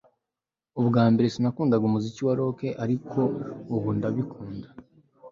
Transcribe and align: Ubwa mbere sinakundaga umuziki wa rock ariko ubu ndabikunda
Ubwa 0.79 1.03
mbere 1.11 1.27
sinakundaga 1.33 1.83
umuziki 1.87 2.21
wa 2.27 2.33
rock 2.39 2.59
ariko 2.83 3.19
ubu 3.75 3.89
ndabikunda 3.97 4.67